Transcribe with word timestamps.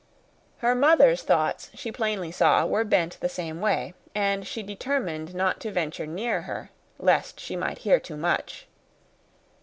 Her 0.65 0.73
mother's 0.73 1.21
thoughts 1.21 1.69
she 1.75 1.91
plainly 1.91 2.31
saw 2.31 2.65
were 2.65 2.83
bent 2.83 3.19
the 3.21 3.29
same 3.29 3.61
way, 3.61 3.93
and 4.15 4.47
she 4.47 4.63
determined 4.63 5.35
not 5.35 5.59
to 5.59 5.71
venture 5.71 6.07
near 6.07 6.41
her, 6.41 6.71
lest 6.97 7.39
she 7.39 7.55
might 7.55 7.77
hear 7.85 7.99
too 7.99 8.17
much. 8.17 8.65